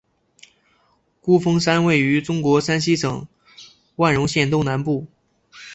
[1.21, 3.27] 孤峰山位于中国山西省
[3.97, 5.05] 万荣县东南部。